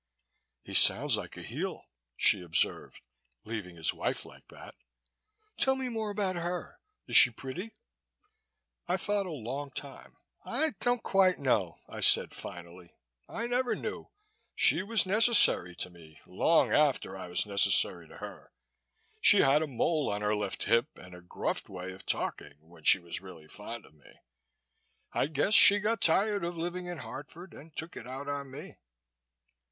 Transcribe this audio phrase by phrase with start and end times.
[0.63, 1.85] "He sounds like a heel,"
[2.17, 3.01] she observed,
[3.45, 4.73] "leaving his wife like that.
[5.57, 6.79] Tell me more about her.
[7.05, 7.75] Is she pretty?"
[8.87, 10.17] I thought a long time.
[10.43, 12.95] "I don't quite know," I said finally.
[13.29, 14.09] "I never knew.
[14.55, 18.51] She was necessary to me, long after I was necessary to her.
[19.19, 22.85] She had a mole on her left hip and a gruff way of talking when
[22.85, 24.13] she was really fond of me.
[25.13, 28.77] I guess she got tired of living in Hartford and took it out on me."